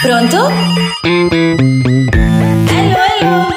Pronto? 0.00 0.48
Hello, 1.02 1.48
hello. 3.18 3.48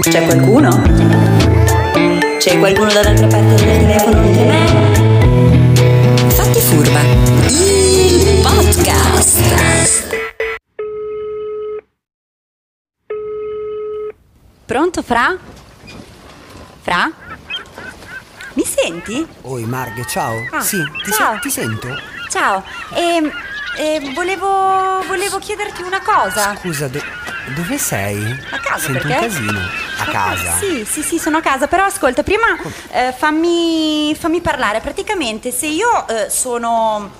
C'è 0.00 0.24
qualcuno? 0.24 0.68
C'è 2.38 2.58
qualcuno 2.58 2.92
dall'altra 2.92 3.26
parte 3.26 3.54
del 3.54 3.78
telefono 3.78 4.18
oltre 4.26 4.44
me? 4.44 4.66
Fatti 6.30 6.60
furba. 6.60 7.00
Il 7.48 8.40
podcast. 8.42 9.44
Pronto, 14.66 15.02
Fra? 15.02 15.36
Fra? 16.82 17.10
Mi 18.54 18.64
senti? 18.64 19.26
Oi 19.42 19.64
Marghe, 19.64 20.04
ciao. 20.06 20.46
Ah, 20.50 20.60
sì, 20.60 20.82
ti, 21.04 21.10
ciao. 21.12 21.34
se- 21.34 21.40
ti 21.40 21.50
sento? 21.50 21.88
Ciao, 22.30 22.62
ehm, 22.94 23.30
eh, 23.76 24.12
volevo, 24.14 25.02
volevo 25.06 25.38
chiederti 25.38 25.82
una 25.82 26.00
cosa. 26.00 26.56
Scusa, 26.56 26.88
do- 26.88 27.02
dove 27.54 27.78
sei? 27.78 28.38
A 28.50 28.58
casa, 28.58 28.86
Sento 28.86 29.06
perché? 29.06 29.24
un 29.24 29.30
casino. 29.32 29.60
A 29.98 30.04
casa? 30.06 30.56
Sì, 30.58 30.84
sì, 30.88 31.02
sì, 31.02 31.18
sono 31.18 31.36
a 31.38 31.40
casa, 31.40 31.66
però 31.66 31.84
ascolta, 31.84 32.22
prima 32.22 32.46
eh, 32.90 33.14
fammi, 33.16 34.14
fammi 34.18 34.40
parlare. 34.40 34.80
Praticamente 34.80 35.50
se 35.52 35.66
io 35.66 36.06
eh, 36.08 36.28
sono, 36.30 37.10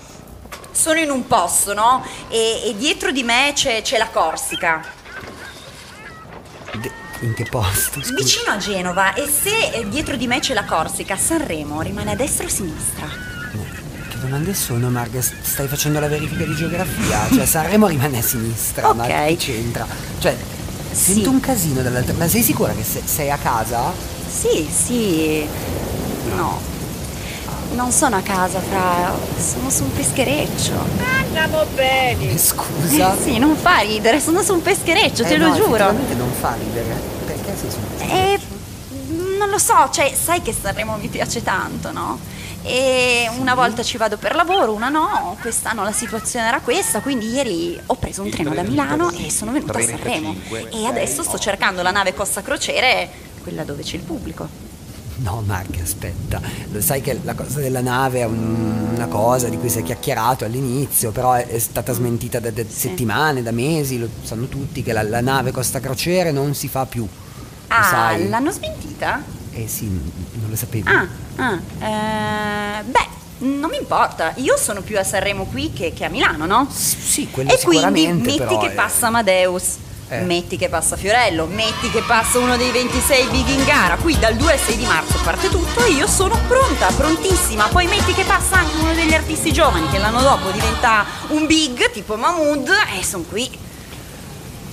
sono 0.73 0.99
in 0.99 1.11
un 1.11 1.27
posto, 1.27 1.75
no? 1.75 2.05
E, 2.29 2.63
e 2.67 2.77
dietro 2.77 3.11
di 3.13 3.23
me 3.23 3.53
c'è, 3.55 3.83
c'è 3.83 3.99
la 3.99 4.09
Corsica, 4.09 4.83
De- 6.73 6.93
in 7.21 7.33
che 7.35 7.45
posto? 7.45 8.01
Scusa. 8.03 8.15
vicino 8.15 8.53
a 8.53 8.57
Genova, 8.59 9.15
e 9.15 9.27
se 9.27 9.71
eh, 9.71 9.89
dietro 9.89 10.17
di 10.17 10.27
me 10.27 10.41
c'è 10.41 10.53
la 10.53 10.65
Corsica, 10.65 11.17
Sanremo 11.17 11.81
rimane 11.81 12.11
a 12.13 12.15
destra 12.17 12.45
o 12.45 12.49
a 12.49 12.51
sinistra? 12.51 13.26
Domande 14.27 14.55
sono, 14.55 14.91
Marghe? 14.91 15.23
S- 15.23 15.35
Stai 15.41 15.69
facendo 15.69 16.01
la 16.01 16.09
verifica 16.09 16.45
di 16.45 16.55
geografia? 16.57 17.29
Cioè, 17.33 17.47
Sanremo 17.47 17.87
rimane 17.87 18.19
a 18.19 18.23
sinistra, 18.23 18.93
ma 18.93 19.05
Ok. 19.05 19.09
che 19.29 19.37
c'entra? 19.37 19.87
Cioè, 20.19 20.37
Sì. 20.91 21.13
sento 21.15 21.31
un 21.31 21.39
casino 21.39 21.81
dall'altra... 21.81 22.13
Ma 22.15 22.27
sei 22.27 22.43
sicura 22.43 22.73
che 22.73 22.83
se- 22.83 23.03
sei 23.05 23.31
a 23.31 23.37
casa? 23.37 23.93
Sì, 24.29 24.69
sì. 24.69 25.47
No. 26.35 26.59
Non 27.75 27.93
sono 27.93 28.17
a 28.17 28.21
casa, 28.21 28.59
Fra. 28.61 29.15
Sono 29.39 29.71
su 29.71 29.85
un 29.85 29.93
peschereccio. 29.95 30.73
Eh, 31.77 32.39
Scusa? 32.39 33.17
Sì, 33.23 33.39
non 33.39 33.55
fa 33.55 33.79
ridere, 33.81 34.21
sono 34.21 34.43
su 34.43 34.55
un 34.55 34.63
peschereccio, 34.63 35.23
te 35.23 35.35
Eh, 35.35 35.39
lo 35.39 35.49
no, 35.49 35.55
giuro. 35.55 35.67
effettivamente 35.75 36.15
non 36.15 36.33
fa 36.41 36.57
ridere. 36.59 37.01
Perché 37.27 37.55
sei 37.61 37.71
su 37.71 37.77
un 37.79 38.09
E 38.11 38.31
non 38.33 38.46
lo 39.57 39.59
so, 39.59 39.89
cioè, 39.91 40.13
sai 40.15 40.43
che 40.43 40.53
Sanremo 40.53 40.97
mi 40.97 41.09
piace 41.09 41.43
tanto, 41.43 41.91
no? 41.91 42.19
E 42.63 43.31
una 43.39 43.55
volta 43.55 43.83
ci 43.83 43.97
vado 43.97 44.19
per 44.19 44.35
lavoro, 44.35 44.73
una 44.73 44.89
no, 44.89 45.37
quest'anno 45.41 45.83
la 45.83 45.93
situazione 45.93 46.49
era 46.49 46.61
questa, 46.61 47.01
quindi 47.01 47.29
ieri 47.31 47.81
ho 47.87 47.95
preso 47.95 48.23
un 48.23 48.29
treno 48.31 48.53
da 48.53 48.63
Milano 48.63 49.11
e 49.13 49.31
sono 49.31 49.53
venuta 49.53 49.79
a 49.79 49.83
Sanremo. 49.83 50.35
E 50.71 50.85
adesso 50.87 51.23
sto 51.23 51.39
cercando 51.39 51.81
la 51.83 51.91
nave 51.91 52.13
Costa 52.13 52.43
Crociere, 52.43 53.09
quella 53.43 53.65
dove 53.65 53.83
c'è 53.83 53.97
il 53.97 54.03
pubblico. 54.03 54.47
No, 55.19 55.43
Marghe, 55.47 55.81
aspetta. 55.81 56.39
Lo 56.73 56.83
sai 56.83 57.01
che 57.01 57.19
la 57.23 57.33
cosa 57.33 57.61
della 57.61 57.81
nave 57.81 58.21
è 58.21 58.25
un- 58.25 58.91
una 58.95 59.07
cosa 59.07 59.49
di 59.49 59.57
cui 59.57 59.71
si 59.71 59.79
è 59.79 59.83
chiacchierato 59.83 60.45
all'inizio, 60.45 61.11
però 61.13 61.33
è, 61.33 61.47
è 61.47 61.59
stata 61.59 61.95
smentita 61.95 62.39
da, 62.41 62.51
da 62.51 62.63
settimane, 62.69 63.43
da 63.43 63.53
mesi, 63.53 63.99
lo 63.99 64.09
sanno 64.23 64.47
tutti 64.49 64.83
che 64.83 64.93
la, 64.93 65.03
la 65.03 65.23
nave 65.23 65.53
Costa 65.53 65.81
Crociere 65.81 66.33
non 66.33 66.55
si 66.55 66.69
fa 66.69 66.85
più. 66.85 67.09
Ah, 67.69 68.17
l'hanno 68.19 68.51
smentita? 68.51 69.23
Eh 69.57 69.69
sì, 69.69 69.87
non 69.87 70.51
lo 70.51 70.57
sapevi. 70.57 70.87
Ah, 70.87 71.07
ah, 71.37 72.79
eh, 72.79 72.83
beh, 72.83 73.09
non 73.39 73.71
mi 73.71 73.79
importa, 73.79 74.33
io 74.37 74.55
sono 74.59 74.83
più 74.83 74.99
a 74.99 75.03
Sanremo 75.03 75.47
qui 75.47 75.73
che, 75.73 75.95
che 75.95 76.05
a 76.05 76.11
Milano, 76.11 76.45
no? 76.45 76.69
S- 76.71 76.97
sì, 76.99 77.29
quello 77.31 77.49
E 77.51 77.55
quindi 77.63 77.77
sicuramente, 77.77 78.27
metti 78.27 78.39
però, 78.39 78.59
che 78.59 78.67
eh. 78.67 78.71
passa 78.71 79.07
Amadeus. 79.07 79.77
Eh. 80.09 80.21
Metti 80.21 80.57
che 80.57 80.69
passa 80.69 80.95
Fiorello, 80.97 81.47
metti 81.47 81.91
che 81.91 82.01
passa 82.07 82.39
uno 82.39 82.57
dei 82.57 82.71
26 82.71 83.27
big 83.29 83.49
in 83.49 83.65
gara, 83.65 83.97
qui 83.97 84.17
dal 84.17 84.37
2 84.37 84.53
al 84.53 84.59
6 84.59 84.77
di 84.77 84.85
marzo 84.87 85.19
parte 85.25 85.49
tutto 85.49 85.85
e 85.85 85.91
io 85.91 86.07
sono 86.07 86.39
pronta, 86.47 86.87
prontissima. 86.93 87.67
Poi 87.67 87.87
metti 87.89 88.13
che 88.13 88.23
passa 88.23 88.59
anche 88.59 88.77
uno 88.77 88.95
degli 88.95 89.13
artisti 89.13 89.53
giovani 89.53 89.89
che 89.89 89.99
l'anno 89.99 90.21
dopo 90.21 90.51
diventa 90.51 91.05
un 91.29 91.47
big 91.47 91.91
tipo 91.91 92.15
Mahmood 92.15 92.71
e 92.97 93.03
sono 93.05 93.25
qui. 93.29 93.51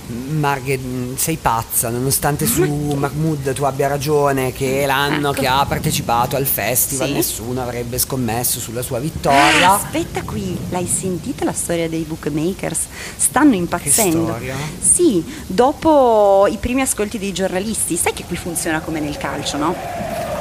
Marghe, 0.06 0.76
mh, 0.76 1.16
sei 1.16 1.36
pazza, 1.36 1.88
nonostante 1.88 2.44
su 2.46 2.62
Mahmood 2.64 3.52
tu 3.54 3.64
abbia 3.64 3.86
ragione 3.88 4.52
che 4.52 4.82
è 4.82 4.86
l'anno 4.86 5.30
Ecco. 5.30 5.40
che 5.40 5.46
ha 5.46 5.64
partecipato 5.66 6.36
al 6.36 6.44
festival, 6.46 7.06
Sì. 7.08 7.12
nessuno 7.14 7.62
avrebbe 7.62 7.98
scommesso 7.98 8.60
sulla 8.60 8.82
sua 8.82 8.98
Ah, 8.98 9.00
vittoria. 9.00 9.72
aspetta 9.72 10.22
qui, 10.22 10.56
l'hai 10.68 10.86
sentita 10.86 11.44
la 11.44 11.52
storia 11.54 11.88
dei 11.88 12.02
bookmakers? 12.02 12.80
Stanno 13.16 13.54
impazzendo. 13.54 14.26
storia? 14.26 14.54
Sì, 14.80 15.24
dopo 15.46 16.46
i 16.50 16.56
primi 16.58 16.82
ascolti 16.82 17.18
dei 17.18 17.32
giornalisti, 17.32 17.96
sai 17.96 18.12
che 18.12 18.24
qui 18.24 18.36
funziona 18.36 18.80
come 18.80 19.00
nel 19.00 19.16
calcio, 19.16 19.56
no? 19.56 19.74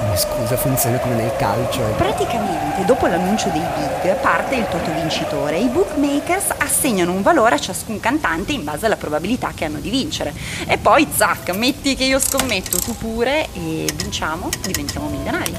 Come 0.04 0.18
scusa, 0.18 0.58
funziona 0.58 0.98
come 0.98 1.16
nel 1.16 1.32
calcio. 1.38 1.80
eh. 1.80 1.92
Praticamente 1.94 2.84
dopo 2.84 3.08
l'annuncio 3.08 3.48
dei 3.50 3.62
big 3.62 4.16
parte 4.18 4.56
il 4.56 4.68
toto 4.68 4.92
vincitore. 4.92 5.58
I 5.58 5.68
bookmakers 5.70 6.48
assegnano 6.58 7.14
un 7.14 7.22
valore 7.22 7.56
a 7.56 7.58
ciascun 7.60 8.02
cantante 8.02 8.52
in 8.52 8.66
base 8.66 8.86
alla 8.86 8.98
probabilità 8.98 9.54
che 9.56 9.64
hanno 9.64 9.80
di 9.80 9.90
vincere. 9.90 10.34
E 10.68 10.78
poi 10.78 11.08
zac, 11.16 11.52
metti 11.56 11.96
che 11.96 12.04
io 12.04 12.20
scommetto, 12.20 12.80
tu 12.80 12.98
pure 12.98 13.48
e 13.54 13.86
vinciamo, 13.96 14.50
diventiamo 14.66 15.08
milionari. 15.08 15.56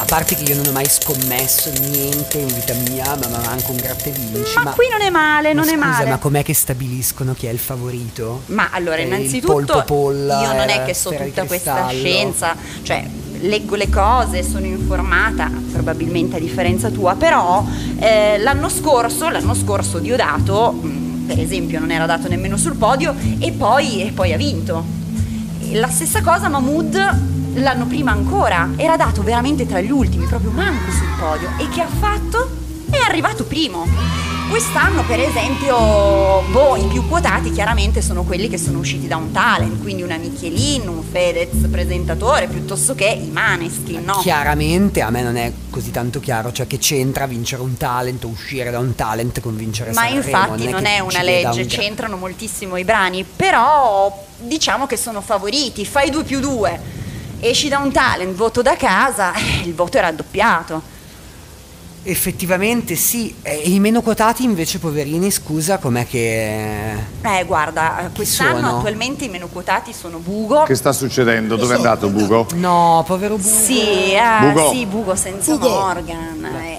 A, 0.00 0.04
parte 0.04 0.34
che 0.36 0.42
io 0.42 0.54
non 0.54 0.66
ho 0.66 0.72
mai 0.72 0.86
scommesso 0.86 1.70
niente 1.70 2.38
in 2.38 2.46
vita 2.46 2.74
mia, 2.74 3.16
ma 3.16 3.28
ma 3.28 3.38
manco 3.38 3.70
un 3.70 3.76
gratta 3.78 4.04
e 4.04 4.10
vinci. 4.10 4.54
Ma 4.62 4.72
qui 4.72 4.86
non 4.90 5.00
è 5.00 5.08
male, 5.08 5.54
ma 5.54 5.60
non 5.62 5.68
è 5.70 5.74
scusa, 5.74 5.86
male. 5.86 6.10
Ma 6.10 6.18
com'è 6.18 6.42
che 6.42 6.52
stabiliscono 6.54 7.32
chi 7.34 7.46
è 7.46 7.50
il 7.50 7.58
favorito? 7.58 8.42
Ma 8.46 8.68
allora, 8.70 8.96
Eh, 8.96 9.02
innanzitutto 9.02 9.52
polpo 9.52 9.82
polla 9.84 10.42
io 10.42 10.52
non 10.52 10.68
è 10.68 10.76
la 10.78 10.84
che 10.84 10.94
so 10.94 11.10
tutta 11.10 11.44
questa 11.44 11.88
scienza, 11.88 12.54
cioè 12.82 13.02
leggo 13.40 13.76
le 13.76 13.88
cose, 13.88 14.42
sono 14.42 14.66
informata, 14.66 15.50
probabilmente 15.72 16.36
a 16.36 16.38
differenza 16.38 16.90
tua, 16.90 17.14
però 17.14 17.64
eh, 17.98 18.38
l'anno 18.38 18.68
scorso, 18.68 19.28
l'anno 19.28 19.54
scorso 19.54 19.98
Diodato, 19.98 20.72
mh, 20.72 21.24
per 21.26 21.38
esempio, 21.38 21.78
non 21.78 21.90
era 21.90 22.06
dato 22.06 22.28
nemmeno 22.28 22.56
sul 22.56 22.76
podio 22.76 23.14
e 23.38 23.52
poi, 23.52 24.02
e 24.06 24.12
poi 24.12 24.32
ha 24.32 24.36
vinto. 24.36 24.84
La 25.72 25.88
stessa 25.88 26.22
cosa 26.22 26.48
Mahmood 26.48 27.26
l'anno 27.54 27.86
prima 27.86 28.12
ancora, 28.12 28.70
era 28.76 28.96
dato 28.96 29.22
veramente 29.22 29.66
tra 29.66 29.80
gli 29.80 29.90
ultimi, 29.90 30.26
proprio 30.26 30.50
manco 30.50 30.90
sul 30.90 31.08
podio. 31.18 31.50
E 31.58 31.68
che 31.68 31.80
ha 31.80 31.88
fatto? 31.88 32.48
È 32.88 32.98
arrivato 33.06 33.44
primo. 33.44 34.37
Quest'anno, 34.48 35.04
per 35.04 35.20
esempio, 35.20 35.76
boh, 36.50 36.76
i 36.76 36.86
più 36.86 37.06
quotati 37.06 37.52
chiaramente 37.52 38.00
sono 38.00 38.22
quelli 38.22 38.48
che 38.48 38.56
sono 38.56 38.78
usciti 38.78 39.06
da 39.06 39.16
un 39.16 39.30
talent, 39.30 39.82
quindi 39.82 40.02
una 40.02 40.16
Michelin, 40.16 40.88
un 40.88 41.02
Fedez 41.02 41.66
presentatore, 41.70 42.48
piuttosto 42.48 42.94
che 42.94 43.04
i 43.08 43.28
Maneskin, 43.28 44.02
no? 44.02 44.20
Chiaramente 44.20 45.02
a 45.02 45.10
me 45.10 45.22
non 45.22 45.36
è 45.36 45.52
così 45.68 45.90
tanto 45.90 46.18
chiaro, 46.18 46.50
cioè 46.50 46.66
che 46.66 46.78
c'entra 46.78 47.26
vincere 47.26 47.60
un 47.60 47.76
talent 47.76 48.24
o 48.24 48.28
uscire 48.28 48.70
da 48.70 48.78
un 48.78 48.94
talent 48.94 49.40
con 49.40 49.54
vincere 49.54 49.92
Ma 49.92 50.06
Sanremo, 50.06 50.24
infatti 50.24 50.70
non 50.70 50.86
è 50.86 50.98
una 51.00 51.10
ci 51.10 51.26
veda 51.26 51.48
legge, 51.50 51.62
un 51.62 51.68
c'entrano 51.68 52.16
moltissimo 52.16 52.76
i 52.78 52.84
brani, 52.84 53.24
però 53.24 54.26
diciamo 54.38 54.86
che 54.86 54.96
sono 54.96 55.20
favoriti, 55.20 55.84
fai 55.84 56.08
due 56.08 56.24
più 56.24 56.40
due, 56.40 56.80
esci 57.38 57.68
da 57.68 57.78
un 57.78 57.92
talent, 57.92 58.34
voto 58.34 58.62
da 58.62 58.76
casa, 58.76 59.34
eh, 59.34 59.60
il 59.68 59.74
voto 59.74 59.98
è 59.98 60.00
raddoppiato. 60.00 60.96
Effettivamente 62.02 62.94
sì, 62.94 63.34
e 63.42 63.62
i 63.64 63.80
meno 63.80 64.00
quotati 64.00 64.44
invece 64.44 64.78
poverini, 64.78 65.30
scusa, 65.30 65.78
com'è 65.78 66.06
che... 66.06 66.92
Eh 67.22 67.44
guarda, 67.44 68.10
quest'anno 68.14 68.60
sono? 68.60 68.76
attualmente 68.78 69.24
i 69.24 69.28
meno 69.28 69.48
quotati 69.48 69.92
sono 69.92 70.18
Bugo. 70.18 70.62
Che 70.62 70.74
sta 70.74 70.92
succedendo? 70.92 71.56
Dove 71.56 71.74
è 71.74 71.76
andato 71.76 72.08
Bugo? 72.08 72.46
No, 72.54 73.04
povero 73.06 73.36
Bugo. 73.36 73.48
Sì, 73.48 74.16
ah, 74.18 74.40
Bugo. 74.40 74.70
sì, 74.72 74.86
Bugo 74.86 75.14
senza 75.16 75.56
Morgan. 75.58 76.44
E, 76.44 76.77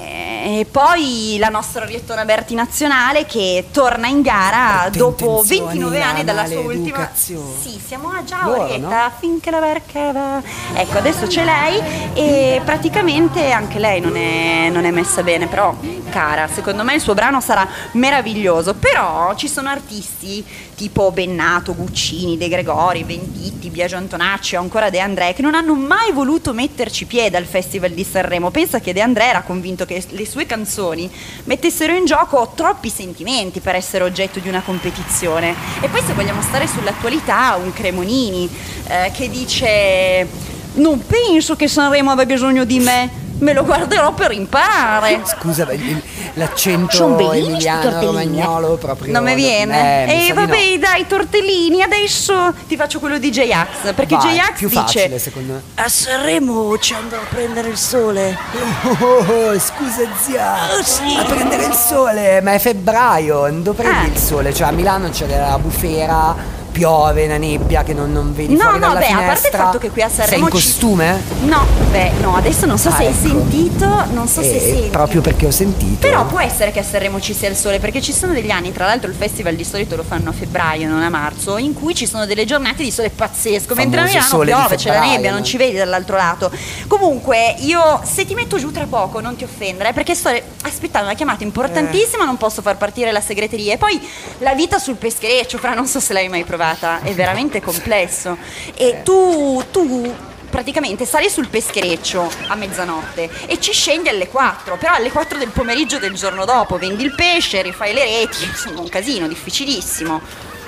e 0.60 0.66
poi 0.66 1.38
la 1.40 1.48
nostra 1.48 1.84
Oriettona 1.84 2.26
Berti 2.26 2.54
nazionale 2.54 3.26
che 3.26 3.68
torna 3.72 4.08
in 4.08 4.22
gara 4.22 4.90
dopo 4.92 5.38
intenzioni, 5.40 5.68
29 5.68 6.02
anni 6.02 6.24
dalla 6.26 6.46
sua 6.46 6.60
ultima. 6.60 7.10
Sì, 7.14 7.82
siamo 7.86 8.10
a 8.10 8.24
già 8.26 8.44
Loro, 8.44 8.64
Orietta, 8.64 9.10
finché 9.18 9.52
la 9.52 9.60
barca 9.60 10.12
va. 10.12 10.42
Ecco, 10.74 10.98
adesso 10.98 11.28
c'è 11.28 11.46
lei 11.46 11.82
e 12.14 12.62
praticamente 12.66 13.52
anche 13.52 13.80
lei 13.80 14.02
non 14.02 14.18
è, 14.18 14.70
non 14.70 14.84
è 14.84 14.92
messa 14.92 15.24
bene, 15.24 15.48
però 15.48 15.74
cara, 16.10 16.48
secondo 16.48 16.84
me 16.84 16.96
il 16.96 17.02
suo 17.02 17.14
brano 17.14 17.40
sarà 17.42 17.68
meraviglioso. 17.92 18.74
Però 18.74 19.34
ci 19.36 19.48
sono 19.48 19.70
artisti 19.70 20.44
tipo 20.76 21.12
Bennato, 21.12 21.76
Guccini, 21.76 22.38
De 22.38 22.48
Gregori, 22.48 23.04
Venditti, 23.04 23.70
Biagio 23.70 23.98
Antonacci 23.98 24.56
o 24.56 24.62
ancora 24.62 24.90
De 24.90 25.00
André 25.00 25.34
che 25.34 25.42
non 25.42 25.54
hanno 25.54 25.76
mai 25.76 26.12
voluto 26.12 26.54
metterci 26.54 27.06
piede 27.06 27.38
al 27.38 27.46
Festival 27.46 27.92
di 27.92 28.04
Sanremo. 28.04 28.50
Pensa 28.50 28.80
che 28.80 28.94
De 28.94 29.02
André 29.02 29.26
era 29.26 29.42
convinto 29.42 29.86
che 29.86 30.04
le 30.10 30.26
sue 30.26 30.46
canzoni 30.46 31.10
mettessero 31.46 31.94
in 31.94 32.06
gioco 32.06 32.52
troppi 32.56 32.90
sentimenti 32.90 33.60
per 33.60 33.76
essere 33.76 34.04
oggetto 34.04 34.40
di 34.40 34.48
una 34.48 34.62
competizione. 34.62 35.54
E 35.82 35.90
poi 35.90 36.02
se 36.02 36.14
vogliamo 36.14 36.42
stare 36.42 36.68
sull'attualità, 36.68 37.58
un 37.62 37.74
Cremonini 37.74 38.50
eh, 38.88 39.12
che 39.14 39.30
dice 39.30 40.28
non 40.74 41.06
penso 41.06 41.56
che 41.56 41.68
Sanremo 41.68 42.12
abbia 42.12 42.26
bisogno 42.26 42.64
di 42.64 42.80
me. 42.80 43.28
Me 43.40 43.54
lo 43.54 43.64
guarderò 43.64 44.12
per 44.14 44.32
imparare. 44.32 45.22
Scusa, 45.24 45.72
il- 45.72 46.02
l'accento 46.34 47.32
emiliano 47.32 47.90
eh. 48.02 48.06
romagnolo 48.06 48.76
proprio. 48.76 49.14
Non 49.14 49.24
mi 49.24 49.34
viene. 49.36 50.04
Eh, 50.04 50.06
mi 50.06 50.14
e 50.14 50.26
di 50.26 50.32
vabbè, 50.34 50.70
no. 50.74 50.78
dai, 50.80 51.08
tortellini, 51.08 51.82
adesso 51.82 52.54
ti 52.68 52.76
faccio 52.76 53.00
quello 53.00 53.18
di 53.18 53.30
J-Ax. 53.32 53.94
Perché 53.94 54.16
Vai, 54.18 54.34
J-Ax 54.36 54.58
più 54.58 54.68
dice: 54.68 54.82
facile 54.82 55.20
secondo 55.20 55.54
me. 55.54 55.62
A 55.76 55.88
Sanremo 55.88 56.78
ci 56.80 56.94
andrò 56.94 57.18
a 57.20 57.26
prendere 57.30 57.70
il 57.70 57.78
sole. 57.78 58.38
Oh, 58.84 59.06
oh, 59.06 59.34
oh, 59.52 59.60
scusa 59.60 60.04
zia, 60.20 60.56
Oh, 60.78 60.84
sì. 60.84 61.16
a 61.18 61.24
prendere 61.24 61.66
il 61.66 61.74
sole, 61.74 62.42
ma 62.42 62.54
è 62.54 62.60
febbraio, 62.60 63.48
non 63.48 63.64
dove 63.64 63.82
prendi 63.84 64.10
Eh. 64.10 64.12
il 64.14 64.18
sole? 64.18 64.54
Cioè 64.54 64.68
a 64.68 64.72
Milano 64.72 65.10
c'è 65.10 65.28
la 65.28 65.58
bufera, 65.60 66.36
piove, 66.80 67.26
una 67.26 67.38
nebbia 67.38 67.84
che 67.84 67.94
non, 67.94 68.10
non 68.12 68.34
vedi 68.34 68.54
No, 68.56 68.62
fuori 68.62 68.80
no, 68.80 68.88
dalla 68.88 69.00
beh, 69.00 69.06
a 69.06 69.10
parte 69.10 69.24
il 69.32 69.36
finestra. 69.38 69.64
fatto 69.66 69.78
che 69.80 69.90
qui 69.90 70.02
a 70.02 70.08
Sei 70.10 70.16
Sanremo 70.24 70.46
in 70.46 70.46
ci- 70.46 70.52
costume? 70.52 71.22
No, 71.42 71.66
beh, 71.92 72.12
no, 72.22 72.36
adesso 72.38 72.66
non 72.66 72.78
so 72.78 72.88
Ah, 72.90 72.96
se 72.96 73.06
hai 73.06 73.14
ecco. 73.14 73.28
sentito, 73.28 73.86
non 74.14 74.28
so 74.30 74.42
se 74.42 74.56
Eh, 74.56 74.60
senti. 74.60 74.90
proprio 74.90 75.20
perché 75.22 75.46
ho 75.48 75.52
sentito. 75.52 76.00
Però 76.08 76.26
può 76.26 76.40
essere 76.40 76.72
che 76.72 76.80
a 76.80 76.84
Sanremo 76.84 77.20
ci 77.20 77.34
sia 77.34 77.50
il 77.50 77.56
sole, 77.58 77.80
perché 77.80 78.02
ci 78.02 78.14
sono 78.14 78.32
degli 78.32 78.50
anni, 78.50 78.72
tra 78.72 78.86
l'altro 78.86 79.10
il 79.10 79.16
festival 79.16 79.56
di 79.56 79.66
solito 79.66 79.98
lo 79.98 80.04
fanno 80.04 80.30
a 80.30 80.32
febbraio, 80.34 80.88
non 80.88 81.02
a 81.04 81.10
marzo, 81.10 81.58
in 81.58 81.74
cui 81.74 81.94
ci 81.94 82.08
sono 82.08 82.26
delle 82.26 82.46
giornate 82.46 82.82
di 82.84 82.92
sole 82.92 83.10
pazzesco, 83.10 83.76
mentre 83.76 84.00
a 84.00 84.08
Famoso 84.08 84.38
Milano 84.38 84.60
piove, 84.68 84.76
c'è 84.78 84.90
la 84.94 85.02
nebbia, 85.02 85.30
no? 85.32 85.36
non 85.36 85.46
ci 85.46 85.58
vedi 85.58 85.76
dall'altro 85.76 86.16
lato. 86.16 86.50
Comunque, 86.88 87.56
io 87.60 88.00
se 88.04 88.26
ti 88.26 88.34
metto 88.36 88.58
giù 88.58 88.72
tra 88.72 88.86
poco, 88.86 89.20
non 89.20 89.36
ti 89.36 89.44
offendere, 89.44 89.92
perché 89.92 90.16
sto 90.16 90.30
aspettando 90.64 91.08
una 91.08 91.16
chiamata 91.16 91.44
importantissima, 91.44 92.24
non 92.24 92.38
posso 92.38 92.62
far 92.62 92.78
partire 92.78 93.12
la 93.12 93.22
segreteria. 93.22 93.74
E 93.74 93.78
poi 93.78 94.00
la 94.40 94.54
vita 94.54 94.80
sul 94.80 94.96
peschereccio, 94.96 95.58
fra 95.58 95.74
non 95.74 95.86
so 95.88 96.00
se 96.00 96.14
l'hai 96.14 96.30
mai 96.30 96.44
provata, 96.46 96.68
è 97.02 97.14
veramente 97.14 97.62
complesso. 97.62 98.38
E 98.76 99.02
tu, 99.04 99.64
tu 99.72 100.14
praticamente 100.50 101.06
sali 101.06 101.30
sul 101.30 101.48
peschereccio 101.48 102.30
a 102.48 102.56
mezzanotte 102.56 103.30
e 103.46 103.60
ci 103.60 103.72
scendi 103.72 104.10
alle 104.10 104.28
4, 104.28 104.78
però 104.78 104.96
alle 104.96 105.12
4 105.12 105.38
del 105.38 105.50
pomeriggio 105.50 106.00
del 106.00 106.14
giorno 106.14 106.46
dopo 106.46 106.78
vendi 106.78 107.04
il 107.04 107.14
pesce, 107.16 107.62
rifai 107.62 107.94
le 107.94 108.04
reti, 108.04 108.44
insomma 108.44 108.82
un 108.82 108.90
casino, 108.90 109.28
difficilissimo. 109.28 110.22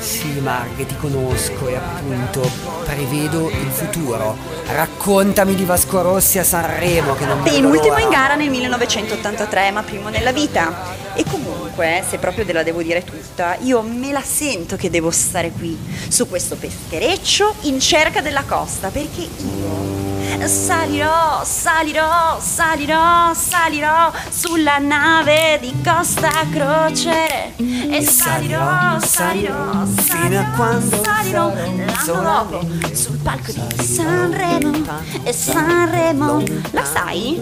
Sì, 0.04 0.38
Marghe, 0.38 0.84
ti 0.84 0.94
conosco 0.98 1.66
e 1.66 1.76
appunto 1.76 2.46
prevedo 2.84 3.48
il 3.48 3.70
futuro. 3.70 4.36
Raccontami 4.66 5.54
di 5.54 5.64
Vasco 5.64 6.02
Rossi 6.02 6.38
a 6.38 6.44
Sanremo 6.44 7.14
che 7.14 7.24
non 7.24 7.42
vedo 7.42 7.56
Penultimo 7.56 7.98
in 7.98 8.10
gara 8.10 8.34
nel 8.34 8.50
1983, 8.50 9.70
ma 9.70 9.82
primo 9.82 10.10
nella 10.10 10.30
vita. 10.30 10.92
E 11.14 11.24
comunque, 11.24 12.04
se 12.06 12.18
proprio 12.18 12.44
te 12.44 12.52
la 12.52 12.62
devo 12.62 12.82
dire 12.82 13.02
tutta, 13.02 13.56
io 13.62 13.80
me 13.80 14.12
la 14.12 14.20
sento 14.20 14.76
che 14.76 14.90
devo 14.90 15.10
stare 15.10 15.50
qui, 15.50 15.74
su 16.08 16.28
questo 16.28 16.56
peschereccio, 16.56 17.54
in 17.62 17.80
cerca 17.80 18.20
della 18.20 18.42
costa, 18.46 18.90
perché 18.90 19.22
io 19.22 19.93
salirò, 20.42 21.44
salirò, 21.44 22.38
salirò, 22.40 23.32
salirò 23.34 24.12
sulla 24.30 24.78
nave 24.78 25.58
di 25.60 25.72
Costa 25.82 26.30
Croce. 26.50 27.54
E 27.56 28.02
salirò, 28.02 28.98
salirò, 28.98 29.84
fino 29.86 30.40
a 30.40 30.44
quando 30.56 31.02
salirò 31.02 31.52
l'anno 31.54 32.22
dopo 32.22 32.66
sul 32.92 33.18
palco 33.18 33.52
di 33.52 33.84
Sanremo 33.84 34.82
e 35.22 35.32
Sanremo. 35.32 36.42
La 36.72 36.84
sai? 36.84 37.40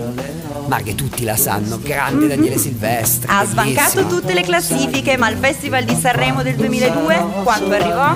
Marghe, 0.67 0.95
tutti 0.95 1.25
la 1.25 1.37
sanno. 1.37 1.79
Grande 1.79 2.29
Daniele 2.29 2.59
Silvestri. 2.59 3.29
Ha 3.31 3.45
sbancato 3.45 4.07
tutte 4.07 4.33
le 4.35 4.43
classifiche, 4.43 5.17
ma 5.17 5.27
al 5.27 5.37
Festival 5.37 5.85
di 5.85 5.95
Sanremo 5.95 6.43
del 6.43 6.55
2002, 6.57 7.43
quando 7.43 7.75
arrivò? 7.75 8.15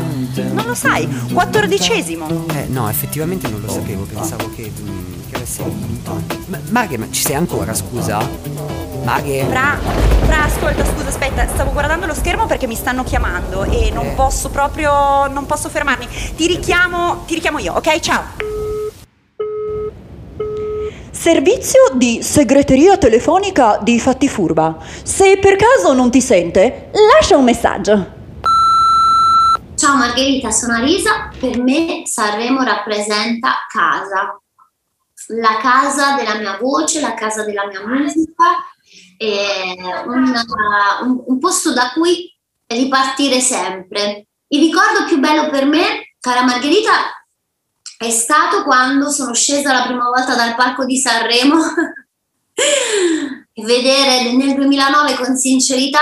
Non 0.53 0.65
lo 0.67 0.75
sai, 0.75 1.09
quattordicesimo. 1.33 2.47
Eh, 2.55 2.67
no, 2.69 2.89
effettivamente 2.89 3.49
non 3.49 3.61
lo 3.61 3.69
sapevo, 3.69 4.05
pensavo 4.05 4.51
che, 4.55 4.66
mm, 4.71 5.29
che 5.31 5.37
avesse 5.37 5.63
vinto. 5.65 6.21
Ma, 6.71 6.87
ci 7.11 7.23
sei 7.23 7.35
ancora, 7.35 7.75
scusa? 7.75 8.19
Marghe? 9.05 9.45
Fra, 9.49 9.79
fra, 10.27 10.45
ascolta, 10.45 10.85
scusa, 10.85 11.09
aspetta, 11.09 11.47
stavo 11.47 11.71
guardando 11.73 12.07
lo 12.07 12.15
schermo 12.15 12.47
perché 12.47 12.67
mi 12.67 12.75
stanno 12.75 13.05
chiamando 13.05 13.63
e 13.65 13.91
non 13.93 14.07
Eh. 14.07 14.11
posso 14.15 14.51
proprio, 14.51 15.27
non 15.29 15.47
posso 15.47 15.69
fermarmi. 15.69 16.09
Ti 16.37 16.47
richiamo, 16.47 17.23
ti 17.27 17.35
richiamo 17.35 17.59
io, 17.59 17.75
ok? 17.75 18.01
Ciao. 18.01 18.25
Servizio 21.11 21.81
di 21.95 22.23
segreteria 22.23 22.99
telefonica 22.99 23.79
di 23.83 23.99
Fatti 23.99 24.29
Furba. 24.29 24.77
Se 25.03 25.39
per 25.39 25.57
caso 25.57 25.93
non 25.93 26.11
ti 26.11 26.21
sente, 26.21 26.91
lascia 27.15 27.37
un 27.37 27.45
messaggio. 27.45 28.15
Ciao 29.77 29.97
Margherita, 29.97 30.51
sono 30.51 30.75
Arisa. 30.75 31.31
Per 31.39 31.61
me 31.63 32.03
Sanremo 32.05 32.63
rappresenta 32.63 33.51
casa, 33.71 34.41
la 35.29 35.59
casa 35.61 36.15
della 36.15 36.35
mia 36.35 36.57
voce, 36.59 37.01
la 37.01 37.15
casa 37.15 37.45
della 37.45 37.67
mia 37.67 37.87
musica, 37.87 38.45
e 39.19 39.77
un, 40.07 40.35
un- 41.03 41.23
un 41.27 41.39
posto 41.39 41.73
da 41.73 41.91
cui 41.93 42.33
ripartire 42.67 43.41
sempre. 43.41 44.27
Il 44.49 44.61
ricordo 44.61 45.05
più 45.07 45.19
bello 45.19 45.49
per 45.49 45.65
me, 45.67 46.15
cara 46.21 46.43
Margherita, 46.43 46.93
è 47.99 48.11
stato 48.11 48.63
quando 48.63 49.11
sono 49.11 49.33
scesa 49.33 49.73
la 49.73 49.87
prima 49.87 50.05
volta 50.05 50.35
dal 50.35 50.55
palco 50.55 50.85
di 50.85 50.97
Sanremo 50.99 51.57
e 53.53 53.63
vedere 53.65 54.33
nel 54.33 54.55
2009 54.55 55.15
con 55.15 55.37
sincerità 55.37 56.01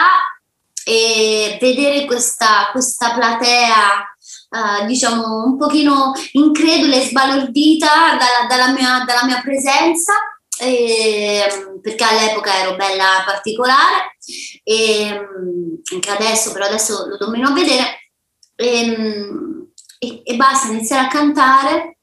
e 0.85 1.57
vedere 1.61 2.05
questa, 2.05 2.69
questa 2.73 3.15
platea 3.15 4.14
eh, 4.55 4.87
diciamo 4.87 5.45
un 5.45 5.57
pochino 5.57 6.13
incredula 6.33 6.95
e 6.95 7.07
sbalordita 7.07 8.17
dalla, 8.17 8.47
dalla 8.49 8.73
mia, 8.73 9.05
dalla 9.05 9.25
mia 9.25 9.41
presenza 9.41 10.13
e, 10.61 11.43
perché 11.83 12.05
all'epoca 12.05 12.57
ero 12.61 12.77
bella 12.77 13.25
particolare 13.27 14.17
e 14.63 15.09
anche 15.93 16.11
adesso 16.11 16.53
però 16.53 16.67
adesso 16.67 17.07
lo 17.07 17.17
domino 17.17 17.49
a 17.49 17.53
vedere 17.53 18.11
e, 18.55 18.97
e, 19.99 20.21
e 20.23 20.37
basta 20.37 20.69
iniziare 20.69 21.07
a 21.07 21.11
cantare. 21.11 21.99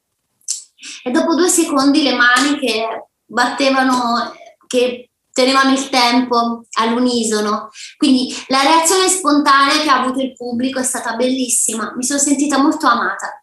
E 1.03 1.11
dopo 1.11 1.35
due 1.35 1.47
secondi 1.47 2.03
le 2.03 2.15
mani 2.15 2.57
che 2.57 3.07
battevano 3.23 4.33
che 4.67 5.10
tenevano 5.43 5.73
il 5.73 5.89
tempo 5.89 6.65
all'unisono. 6.77 7.69
Quindi 7.97 8.33
la 8.47 8.61
reazione 8.61 9.07
spontanea 9.07 9.81
che 9.81 9.89
ha 9.89 10.01
avuto 10.01 10.21
il 10.21 10.33
pubblico 10.33 10.79
è 10.79 10.83
stata 10.83 11.15
bellissima. 11.15 11.93
Mi 11.95 12.03
sono 12.03 12.19
sentita 12.19 12.59
molto 12.59 12.87
amata 12.87 13.40